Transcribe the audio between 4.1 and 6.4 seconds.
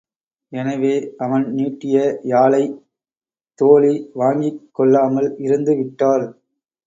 வாங்கிக் கொள்ளாமல் இருந்து விட்டாள்.